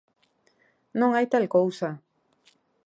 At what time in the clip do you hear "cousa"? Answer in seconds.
1.55-1.89